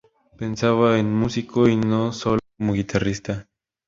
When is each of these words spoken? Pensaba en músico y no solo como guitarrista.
Pensaba 0.35 0.97
en 0.97 1.13
músico 1.15 1.67
y 1.69 1.75
no 1.75 2.11
solo 2.11 2.39
como 2.57 2.73
guitarrista. 2.73 3.45